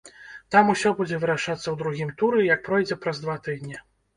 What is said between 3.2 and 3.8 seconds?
два тыдні.